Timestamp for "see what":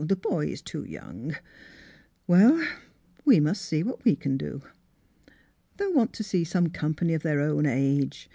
3.83-4.03